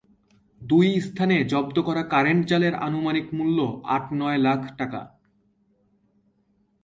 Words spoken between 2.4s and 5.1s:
জালের আনুমানিক মূল্য আট-নয় লাখ টাকা।